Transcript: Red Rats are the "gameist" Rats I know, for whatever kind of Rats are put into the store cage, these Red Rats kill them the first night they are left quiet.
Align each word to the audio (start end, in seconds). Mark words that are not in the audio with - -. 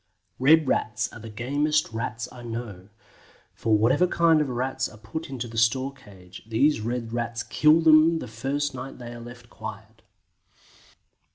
Red 0.39 0.67
Rats 0.67 1.13
are 1.13 1.19
the 1.19 1.29
"gameist" 1.29 1.93
Rats 1.93 2.27
I 2.33 2.41
know, 2.41 2.89
for 3.53 3.77
whatever 3.77 4.07
kind 4.07 4.41
of 4.41 4.49
Rats 4.49 4.89
are 4.89 4.97
put 4.97 5.29
into 5.29 5.47
the 5.47 5.59
store 5.59 5.93
cage, 5.93 6.41
these 6.47 6.81
Red 6.81 7.13
Rats 7.13 7.43
kill 7.43 7.81
them 7.81 8.17
the 8.17 8.27
first 8.27 8.73
night 8.73 8.97
they 8.97 9.13
are 9.13 9.19
left 9.19 9.51
quiet. 9.51 10.01